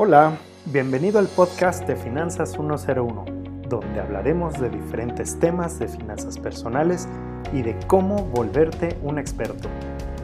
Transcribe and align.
Hola, 0.00 0.38
bienvenido 0.66 1.18
al 1.18 1.26
podcast 1.26 1.84
de 1.88 1.96
Finanzas 1.96 2.52
101, 2.52 3.24
donde 3.68 4.00
hablaremos 4.00 4.54
de 4.60 4.70
diferentes 4.70 5.36
temas 5.40 5.80
de 5.80 5.88
finanzas 5.88 6.38
personales 6.38 7.08
y 7.52 7.62
de 7.62 7.76
cómo 7.88 8.22
volverte 8.26 8.96
un 9.02 9.18
experto. 9.18 9.68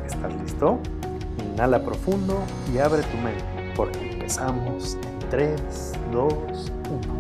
¿Estás 0.07 0.33
listo? 0.41 0.79
Inhala 1.45 1.85
profundo 1.85 2.39
y 2.73 2.79
abre 2.79 3.03
tu 3.03 3.17
mente, 3.17 3.73
porque 3.75 4.13
empezamos 4.13 4.95
en 4.95 5.19
3, 5.31 5.93
2, 6.13 6.33
1. 6.33 7.19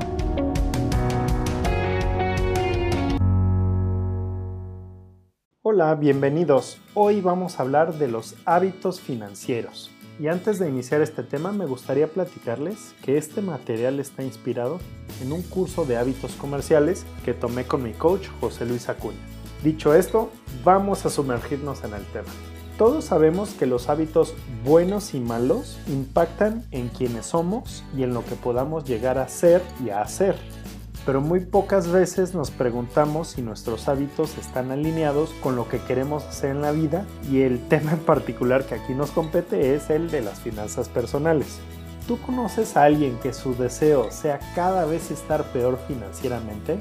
Hola, 5.62 5.96
bienvenidos. 5.96 6.80
Hoy 6.95 7.21
vamos 7.21 7.59
a 7.59 7.64
hablar 7.64 7.95
de 7.95 8.07
los 8.07 8.36
hábitos 8.45 9.00
financieros. 9.00 9.91
Y 10.18 10.28
antes 10.28 10.60
de 10.60 10.68
iniciar 10.68 11.00
este 11.00 11.24
tema 11.24 11.50
me 11.50 11.66
gustaría 11.66 12.06
platicarles 12.06 12.94
que 13.02 13.18
este 13.18 13.40
material 13.40 13.98
está 13.98 14.22
inspirado 14.22 14.79
en 15.20 15.32
un 15.32 15.43
curso 15.43 15.84
de 15.84 15.96
hábitos 15.96 16.32
comerciales 16.34 17.04
que 17.25 17.34
tomé 17.34 17.64
con 17.64 17.82
mi 17.82 17.93
coach 17.93 18.29
José 18.40 18.64
Luis 18.64 18.89
Acuña. 18.89 19.18
Dicho 19.64 19.92
esto, 19.94 20.30
vamos 20.62 21.04
a 21.04 21.11
sumergirnos 21.11 21.82
en 21.82 21.94
el 21.94 22.04
tema. 22.06 22.29
Todos 22.79 23.06
sabemos 23.06 23.54
que 23.54 23.66
los 23.66 23.89
hábitos 23.89 24.34
buenos 24.64 25.14
y 25.14 25.20
malos 25.20 25.79
impactan 25.89 26.64
en 26.70 26.89
quienes 26.89 27.26
somos 27.26 27.84
y 27.96 28.03
en 28.04 28.14
lo 28.14 28.25
que 28.25 28.34
podamos 28.36 28.84
llegar 28.84 29.18
a 29.18 29.28
ser 29.28 29.62
y 29.84 29.90
a 29.90 30.03
hacer 30.03 30.36
pero 31.07 31.21
muy 31.21 31.40
pocas 31.40 31.89
veces 31.89 32.34
nos 32.34 32.50
preguntamos 32.50 33.28
si 33.28 33.42
nuestros 33.42 33.89
hábitos 33.89 34.39
están 34.39 34.70
alineados 34.70 35.31
con 35.42 35.56
lo 35.56 35.69
que 35.69 35.78
queremos 35.78 36.25
hacer 36.25 36.50
en 36.50 36.62
la 36.62 36.72
vida 36.72 37.05
y 37.31 37.42
el 37.42 37.61
tema 37.69 37.92
en 37.92 38.00
particular 38.00 38.64
que 38.67 38.75
aquí 38.77 38.95
nos 38.95 39.11
compete 39.11 39.75
es 39.75 39.91
el 39.91 40.11
de 40.11 40.22
las 40.22 40.41
finanzas 40.41 40.89
personales. 40.89 41.59
¿Tú 42.06 42.20
conoces 42.20 42.77
a 42.77 42.84
alguien 42.84 43.19
que 43.22 43.33
su 43.33 43.55
deseo 43.55 44.11
sea 44.11 44.39
cada 44.55 44.84
vez 44.84 45.11
estar 45.11 45.45
peor 45.53 45.78
financieramente? 45.89 46.78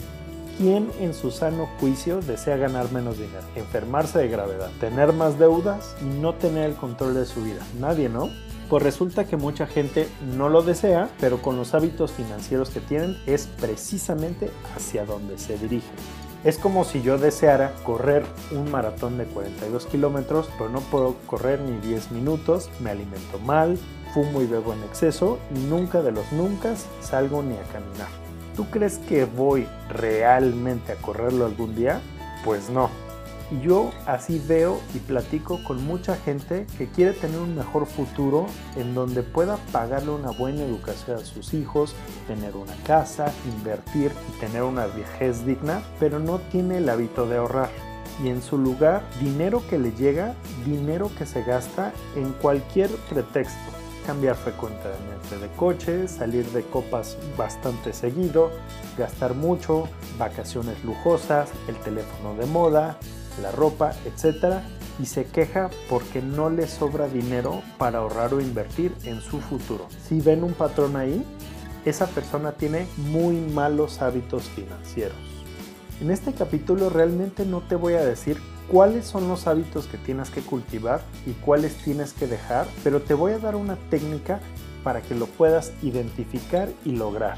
¿Quién 0.58 0.92
en 1.00 1.14
su 1.14 1.32
sano 1.32 1.68
juicio 1.80 2.20
desea 2.22 2.58
ganar 2.58 2.92
menos 2.92 3.18
dinero, 3.18 3.42
enfermarse 3.56 4.20
de 4.20 4.28
gravedad, 4.28 4.70
tener 4.80 5.14
más 5.14 5.40
deudas 5.40 5.96
y 6.02 6.06
no 6.06 6.34
tener 6.34 6.70
el 6.70 6.76
control 6.76 7.16
de 7.16 7.26
su 7.26 7.42
vida? 7.42 7.62
Nadie, 7.80 8.10
¿no? 8.10 8.30
Pues 8.74 8.82
resulta 8.82 9.26
que 9.26 9.38
mucha 9.38 9.68
gente 9.68 10.10
no 10.36 10.50
lo 10.50 10.64
desea, 10.64 11.08
pero 11.20 11.44
con 11.44 11.58
los 11.58 11.76
hábitos 11.76 12.12
financieros 12.12 12.72
que 12.72 12.80
tienen 12.80 13.16
es 13.28 13.46
precisamente 13.46 14.50
hacia 14.76 15.06
donde 15.06 15.38
se 15.38 15.60
dirigen. 15.60 15.92
Es 16.44 16.58
como 16.58 16.84
si 16.84 17.04
yo 17.04 17.20
deseara 17.20 17.76
correr 17.84 18.26
un 18.50 18.72
maratón 18.72 19.20
de 19.20 19.26
42 19.26 19.86
kilómetros, 19.86 20.50
pero 20.58 20.72
no 20.72 20.80
puedo 20.80 21.18
correr 21.28 21.60
ni 21.60 21.88
10 21.88 22.14
minutos, 22.14 22.72
me 22.80 22.90
alimento 22.90 23.38
mal, 23.46 23.78
fumo 24.12 24.42
y 24.42 24.48
bebo 24.48 24.74
en 24.74 24.82
exceso 24.82 25.38
y 25.56 25.60
nunca 25.60 26.02
de 26.02 26.12
los 26.12 26.32
nunca 26.32 26.74
salgo 27.00 27.44
ni 27.44 27.54
a 27.54 27.64
caminar. 27.72 28.08
¿Tú 28.56 28.66
crees 28.72 28.98
que 28.98 29.26
voy 29.26 29.68
realmente 29.88 30.94
a 30.94 30.96
correrlo 30.96 31.46
algún 31.46 31.76
día? 31.76 32.02
Pues 32.44 32.72
no, 32.72 32.90
y 33.54 33.66
yo 33.66 33.92
así 34.06 34.42
veo 34.48 34.80
y 34.94 35.00
platico 35.00 35.64
con 35.64 35.86
mucha 35.86 36.16
gente 36.16 36.66
que 36.78 36.88
quiere 36.88 37.14
tener 37.14 37.40
un 37.40 37.56
mejor 37.56 37.86
futuro 37.86 38.48
en 38.76 38.96
donde 38.96 39.22
pueda 39.22 39.58
pagarle 39.72 40.12
una 40.12 40.32
buena 40.32 40.64
educación 40.64 41.18
a 41.18 41.26
sus 41.26 41.54
hijos, 41.54 41.94
tener 42.28 42.56
una 42.56 42.76
casa, 42.84 43.32
invertir 43.58 44.12
y 44.30 44.40
tener 44.40 44.64
una 44.64 44.88
vejez 44.88 45.46
digna, 45.46 45.84
pero 46.00 46.20
no 46.20 46.40
tiene 46.40 46.78
el 46.78 46.90
hábito 46.90 47.28
de 47.28 47.38
ahorrar. 47.38 47.70
Y 48.24 48.30
en 48.30 48.42
su 48.42 48.58
lugar, 48.58 49.04
dinero 49.20 49.64
que 49.70 49.80
le 49.80 49.92
llega, 49.92 50.36
dinero 50.66 51.10
que 51.18 51.26
se 51.26 51.44
gasta 51.44 51.92
en 52.16 52.32
cualquier 52.34 52.90
pretexto 53.10 53.74
cambiar 54.06 54.36
frecuentemente 54.36 55.38
de 55.40 55.48
coche, 55.56 56.10
salir 56.10 56.46
de 56.48 56.64
copas 56.64 57.18
bastante 57.38 57.94
seguido, 57.94 58.52
gastar 58.98 59.34
mucho, 59.34 59.88
vacaciones 60.20 60.84
lujosas, 60.84 61.50
el 61.70 61.78
teléfono 61.78 62.36
de 62.36 62.46
moda, 62.46 62.98
la 63.42 63.52
ropa, 63.52 63.94
etc. 64.06 64.60
Y 65.00 65.06
se 65.06 65.26
queja 65.26 65.70
porque 65.90 66.22
no 66.22 66.50
le 66.50 66.68
sobra 66.68 67.08
dinero 67.08 67.62
para 67.78 68.00
ahorrar 68.00 68.34
o 68.34 68.42
invertir 68.42 68.94
en 69.04 69.22
su 69.22 69.40
futuro. 69.40 69.88
Si 70.08 70.22
ven 70.22 70.44
un 70.44 70.54
patrón 70.54 70.96
ahí, 70.96 71.26
esa 71.86 72.08
persona 72.08 72.54
tiene 72.54 72.88
muy 72.98 73.36
malos 73.36 74.02
hábitos 74.02 74.44
financieros. 74.44 75.18
En 76.02 76.12
este 76.12 76.34
capítulo 76.34 76.90
realmente 76.90 77.46
no 77.46 77.62
te 77.62 77.76
voy 77.76 77.94
a 77.94 78.06
decir 78.06 78.38
cuáles 78.68 79.06
son 79.06 79.28
los 79.28 79.48
hábitos 79.48 79.88
que 79.88 79.98
tienes 79.98 80.30
que 80.30 80.42
cultivar 80.42 81.02
y 81.26 81.32
cuáles 81.32 81.76
tienes 81.76 82.14
que 82.14 82.28
dejar, 82.28 82.68
pero 82.84 83.02
te 83.02 83.14
voy 83.14 83.34
a 83.34 83.40
dar 83.40 83.56
una 83.56 83.76
técnica 83.90 84.40
para 84.84 85.02
que 85.02 85.16
lo 85.16 85.28
puedas 85.28 85.72
identificar 85.82 86.70
y 86.84 86.94
lograr. 86.94 87.38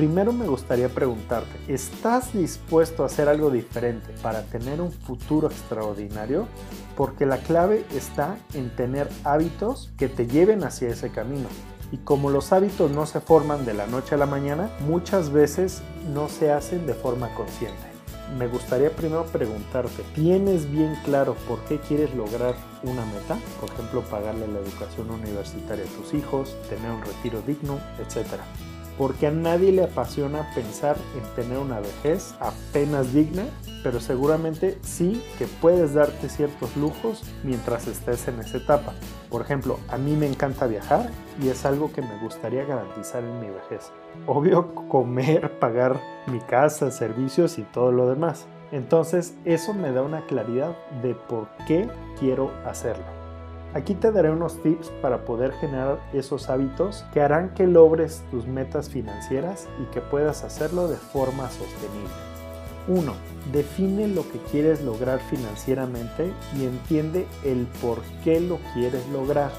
Primero 0.00 0.32
me 0.32 0.46
gustaría 0.46 0.88
preguntarte, 0.88 1.50
¿estás 1.68 2.32
dispuesto 2.32 3.02
a 3.02 3.06
hacer 3.06 3.28
algo 3.28 3.50
diferente 3.50 4.14
para 4.22 4.44
tener 4.44 4.80
un 4.80 4.90
futuro 4.90 5.48
extraordinario? 5.48 6.48
Porque 6.96 7.26
la 7.26 7.36
clave 7.36 7.84
está 7.94 8.38
en 8.54 8.74
tener 8.74 9.10
hábitos 9.24 9.92
que 9.98 10.08
te 10.08 10.26
lleven 10.26 10.64
hacia 10.64 10.88
ese 10.88 11.10
camino. 11.10 11.48
Y 11.92 11.98
como 11.98 12.30
los 12.30 12.50
hábitos 12.50 12.90
no 12.90 13.04
se 13.04 13.20
forman 13.20 13.66
de 13.66 13.74
la 13.74 13.86
noche 13.88 14.14
a 14.14 14.18
la 14.18 14.24
mañana, 14.24 14.70
muchas 14.88 15.30
veces 15.30 15.82
no 16.14 16.30
se 16.30 16.50
hacen 16.50 16.86
de 16.86 16.94
forma 16.94 17.34
consciente. 17.34 17.84
Me 18.38 18.48
gustaría 18.48 18.96
primero 18.96 19.26
preguntarte, 19.26 20.02
¿tienes 20.14 20.70
bien 20.72 20.96
claro 21.04 21.34
por 21.46 21.58
qué 21.64 21.78
quieres 21.78 22.14
lograr 22.14 22.54
una 22.84 23.04
meta? 23.04 23.36
Por 23.60 23.68
ejemplo, 23.68 24.00
pagarle 24.04 24.48
la 24.48 24.60
educación 24.60 25.10
universitaria 25.10 25.84
a 25.84 26.02
tus 26.02 26.14
hijos, 26.14 26.56
tener 26.70 26.90
un 26.90 27.02
retiro 27.02 27.42
digno, 27.42 27.78
etcétera 27.98 28.44
porque 29.00 29.28
a 29.28 29.30
nadie 29.30 29.72
le 29.72 29.84
apasiona 29.84 30.50
pensar 30.54 30.94
en 31.16 31.34
tener 31.34 31.56
una 31.56 31.80
vejez 31.80 32.34
apenas 32.38 33.14
digna, 33.14 33.44
pero 33.82 33.98
seguramente 33.98 34.76
sí 34.82 35.24
que 35.38 35.46
puedes 35.46 35.94
darte 35.94 36.28
ciertos 36.28 36.76
lujos 36.76 37.22
mientras 37.42 37.86
estés 37.86 38.28
en 38.28 38.40
esa 38.40 38.58
etapa. 38.58 38.92
Por 39.30 39.40
ejemplo, 39.40 39.78
a 39.88 39.96
mí 39.96 40.16
me 40.16 40.26
encanta 40.26 40.66
viajar 40.66 41.08
y 41.42 41.48
es 41.48 41.64
algo 41.64 41.90
que 41.90 42.02
me 42.02 42.18
gustaría 42.18 42.66
garantizar 42.66 43.24
en 43.24 43.40
mi 43.40 43.48
vejez. 43.48 43.90
Obvio, 44.26 44.74
comer, 44.74 45.50
pagar 45.58 45.98
mi 46.26 46.40
casa, 46.40 46.90
servicios 46.90 47.56
y 47.56 47.62
todo 47.62 47.92
lo 47.92 48.06
demás. 48.06 48.44
Entonces, 48.70 49.34
eso 49.46 49.72
me 49.72 49.92
da 49.92 50.02
una 50.02 50.26
claridad 50.26 50.76
de 51.00 51.14
por 51.14 51.48
qué 51.66 51.88
quiero 52.18 52.52
hacerlo. 52.66 53.19
Aquí 53.72 53.94
te 53.94 54.10
daré 54.10 54.32
unos 54.32 54.60
tips 54.62 54.90
para 55.00 55.24
poder 55.24 55.52
generar 55.52 56.00
esos 56.12 56.50
hábitos 56.50 57.04
que 57.12 57.20
harán 57.20 57.54
que 57.54 57.68
logres 57.68 58.24
tus 58.32 58.46
metas 58.46 58.88
financieras 58.88 59.68
y 59.80 59.84
que 59.92 60.00
puedas 60.00 60.42
hacerlo 60.42 60.88
de 60.88 60.96
forma 60.96 61.48
sostenible. 61.50 62.10
1. 62.88 63.12
Define 63.52 64.08
lo 64.08 64.28
que 64.28 64.38
quieres 64.50 64.82
lograr 64.82 65.20
financieramente 65.20 66.32
y 66.58 66.64
entiende 66.64 67.26
el 67.44 67.68
por 67.80 68.00
qué 68.24 68.40
lo 68.40 68.58
quieres 68.74 69.06
lograr. 69.10 69.52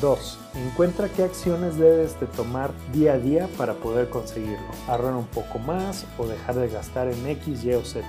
2. 0.00 0.38
Encuentra 0.68 1.08
qué 1.08 1.24
acciones 1.24 1.76
debes 1.76 2.20
de 2.20 2.26
tomar 2.26 2.70
día 2.92 3.14
a 3.14 3.18
día 3.18 3.48
para 3.58 3.74
poder 3.74 4.08
conseguirlo. 4.10 4.68
Ahorrar 4.86 5.14
un 5.14 5.26
poco 5.26 5.58
más 5.58 6.06
o 6.18 6.26
dejar 6.28 6.54
de 6.54 6.68
gastar 6.68 7.08
en 7.08 7.26
X, 7.26 7.64
Y 7.64 7.72
o 7.74 7.84
Z. 7.84 8.06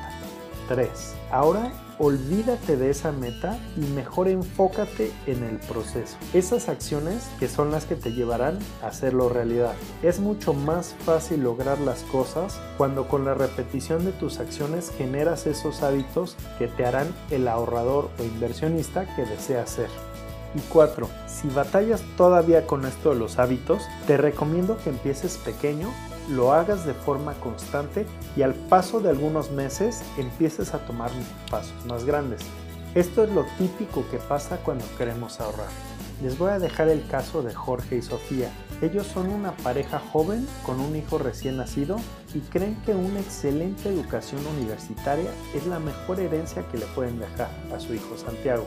3. 0.72 0.90
Ahora 1.32 1.74
olvídate 2.00 2.78
de 2.78 2.90
esa 2.90 3.12
meta 3.12 3.59
y 3.76 3.82
mejor 3.94 4.30
enfócate 4.30 5.12
en 5.28 5.44
el 5.44 5.58
proceso. 5.58 6.16
Esas 6.34 6.70
acciones 6.70 7.30
que 7.40 7.50
son 7.50 7.72
las 7.72 7.86
que 7.86 7.96
te 7.96 8.14
llevarán 8.14 8.58
a 8.81 8.88
hacerlo 8.88 9.28
realidad. 9.28 9.74
Es 10.02 10.20
mucho 10.20 10.54
más 10.54 10.96
fácil 11.06 11.44
lograr 11.44 11.78
las 11.80 12.04
cosas 12.04 12.58
cuando 12.78 13.10
con 13.10 13.26
la 13.26 13.34
repetición 13.34 14.06
de 14.06 14.14
tus 14.14 14.40
acciones 14.40 14.92
generas 14.98 15.46
esos 15.46 15.84
hábitos 15.84 16.38
que 16.58 16.68
te 16.68 16.86
harán 16.86 17.14
el 17.30 17.50
ahorrador 17.50 18.10
o 18.18 18.24
inversionista 18.24 19.14
que 19.16 19.26
deseas 19.26 19.70
ser. 19.70 19.90
Y 20.56 20.60
4. 20.70 21.08
Si 21.28 21.50
batallas 21.50 22.02
todavía 22.16 22.66
con 22.66 22.86
esto 22.86 23.10
de 23.10 23.20
los 23.20 23.40
hábitos, 23.40 23.84
te 24.08 24.18
recomiendo 24.18 24.78
que 24.78 24.90
empieces 24.90 25.38
pequeño 25.38 25.90
lo 26.31 26.54
hagas 26.54 26.86
de 26.86 26.94
forma 26.94 27.33
constante 27.36 28.06
y 28.36 28.42
al 28.42 28.54
paso 28.54 29.00
de 29.00 29.10
algunos 29.10 29.51
meses 29.51 30.01
empieces 30.18 30.74
a 30.74 30.80
tomar 30.80 31.12
pasos 31.50 31.86
más 31.86 32.06
grandes. 32.06 32.42
Esto 32.95 33.24
es 33.24 33.30
lo 33.31 33.45
típico 33.57 34.04
que 34.10 34.18
pasa 34.18 34.57
cuando 34.57 34.86
queremos 34.98 35.39
ahorrar. 35.39 35.69
Les 36.22 36.38
voy 36.38 36.51
a 36.51 36.60
dejar 36.60 36.88
el 36.89 37.07
caso 37.07 37.42
de 37.42 37.54
Jorge 37.54 37.98
y 37.98 38.01
Sofía. 38.01 38.51
Ellos 38.81 39.07
son 39.07 39.30
una 39.30 39.51
pareja 39.57 40.00
joven 40.12 40.48
con 40.66 40.80
un 40.80 40.95
hijo 40.95 41.18
recién 41.18 41.57
nacido 41.57 41.98
y 42.33 42.39
creen 42.39 42.75
que 42.86 42.94
una 42.94 43.19
excelente 43.19 43.89
educación 43.89 44.45
universitaria 44.48 45.31
es 45.56 45.66
la 45.68 45.80
mejor 45.80 46.19
herencia 46.19 46.68
que 46.69 46.78
le 46.78 46.86
pueden 46.88 47.19
dejar 47.19 47.50
a 47.74 47.80
su 47.80 47.94
hijo 47.94 48.18
Santiago 48.18 48.66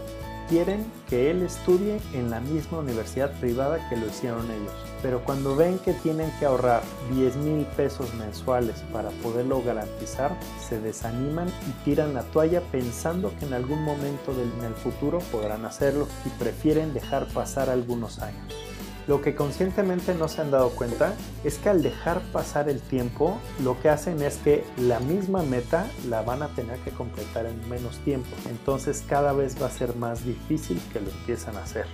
quieren 0.49 0.85
que 1.09 1.31
él 1.31 1.43
estudie 1.43 2.01
en 2.13 2.31
la 2.31 2.41
misma 2.41 2.79
universidad 2.79 3.33
privada 3.41 3.89
que 3.89 3.97
lo 3.97 4.07
hicieron 4.07 4.51
ellos. 4.51 4.73
Pero 5.03 5.23
cuando 5.23 5.55
ven 5.55 5.79
que 5.79 5.93
tienen 5.93 6.31
que 6.39 6.47
ahorrar 6.47 6.83
10 7.13 7.37
mil 7.37 7.67
pesos 7.77 8.13
mensuales 8.15 8.83
para 8.93 9.11
poderlo 9.11 9.63
garantizar, 9.63 10.39
se 10.67 10.81
desaniman 10.81 11.49
y 11.49 11.85
tiran 11.85 12.15
la 12.15 12.23
toalla 12.23 12.63
pensando 12.73 13.33
que 13.39 13.45
en 13.47 13.55
algún 13.55 13.83
momento 13.83 14.33
en 14.33 14.65
el 14.65 14.75
futuro 14.75 15.19
podrán 15.31 15.65
hacerlo 15.65 16.09
y 16.25 16.31
prefieren 16.31 16.95
dejar 16.95 17.27
pasar 17.29 17.69
algunos 17.69 18.21
años. 18.21 18.64
Lo 19.07 19.21
que 19.21 19.35
conscientemente 19.35 20.15
no 20.15 20.29
se 20.29 20.41
han 20.41 20.51
dado 20.51 20.71
cuenta 20.71 21.15
es 21.45 21.59
que 21.59 21.69
al 21.69 21.83
dejar 21.83 22.21
pasar 22.33 22.69
el 22.69 22.81
tiempo, 22.81 23.39
lo 23.63 23.79
que 23.81 23.91
hacen 23.91 24.23
es 24.23 24.39
que 24.39 24.65
la 24.79 24.99
misma 25.01 25.43
meta 25.43 25.87
la 26.09 26.23
van 26.23 26.43
a 26.43 26.49
tener 26.49 26.79
que 26.79 26.91
completar 26.91 27.45
en 27.45 27.69
menos 27.69 27.99
tiempo. 27.99 28.31
Entonces 28.49 29.05
cada 29.07 29.33
vez 29.33 29.61
va 29.61 29.67
a 29.67 29.71
ser 29.71 29.95
más 29.97 30.25
difícil 30.25 30.81
que 30.93 31.01
lo 31.01 31.11
empiezan 31.11 31.57
a 31.57 31.63
hacer. 31.63 31.87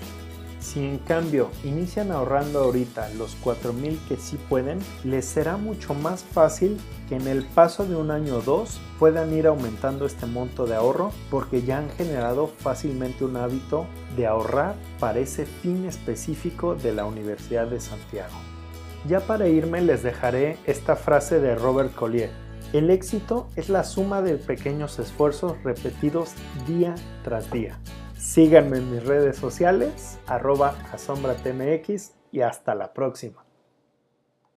Si 0.60 0.84
en 0.84 0.98
cambio 0.98 1.50
inician 1.64 2.12
ahorrando 2.12 2.60
ahorita 2.60 3.08
los 3.18 3.34
4000 3.36 3.98
que 4.06 4.16
sí 4.18 4.38
pueden, 4.48 4.78
les 5.04 5.24
será 5.24 5.56
mucho 5.56 5.94
más 5.94 6.22
fácil 6.22 6.78
que 7.08 7.16
en 7.16 7.26
el 7.26 7.44
paso 7.44 7.86
de 7.86 7.96
un 7.96 8.10
año 8.10 8.36
o 8.36 8.42
dos 8.42 8.78
puedan 8.98 9.32
ir 9.32 9.46
aumentando 9.46 10.04
este 10.04 10.26
monto 10.26 10.66
de 10.66 10.74
ahorro 10.74 11.12
porque 11.30 11.62
ya 11.62 11.78
han 11.78 11.88
generado 11.90 12.46
fácilmente 12.46 13.24
un 13.24 13.38
hábito 13.38 13.86
de 14.16 14.26
ahorrar 14.26 14.74
para 14.98 15.20
ese 15.20 15.46
fin 15.46 15.86
específico 15.86 16.74
de 16.74 16.92
la 16.92 17.06
Universidad 17.06 17.66
de 17.66 17.80
Santiago. 17.80 18.36
Ya 19.08 19.20
para 19.20 19.48
irme 19.48 19.80
les 19.80 20.02
dejaré 20.02 20.58
esta 20.66 20.94
frase 20.94 21.40
de 21.40 21.54
Robert 21.54 21.94
Collier. 21.94 22.30
El 22.74 22.90
éxito 22.90 23.48
es 23.56 23.70
la 23.70 23.82
suma 23.82 24.20
de 24.20 24.36
pequeños 24.36 24.98
esfuerzos 24.98 25.56
repetidos 25.64 26.34
día 26.68 26.94
tras 27.24 27.50
día. 27.50 27.78
Síganme 28.20 28.76
en 28.76 28.92
mis 28.92 29.02
redes 29.02 29.36
sociales, 29.38 30.18
arroba 30.26 30.76
asombratmx 30.92 32.12
y 32.30 32.42
hasta 32.42 32.74
la 32.74 32.92
próxima. 32.92 33.46